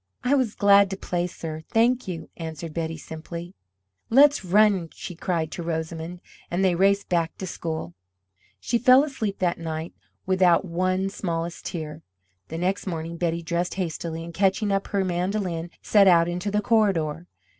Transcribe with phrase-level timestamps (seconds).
[0.23, 1.61] "I was glad to play, sir.
[1.69, 3.53] Thank you!" answered Betty, simply.
[4.09, 7.93] "Let's run!" she cried to Rosamond, and they raced back to school.
[8.59, 9.93] She fell asleep that night
[10.25, 12.01] without one smallest tear.
[12.47, 16.61] The next morning Betty dressed hastily, and catching up her mandolin, set out into the
[16.61, 17.27] corridor.